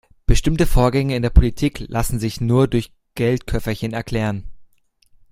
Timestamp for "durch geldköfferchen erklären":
2.67-4.45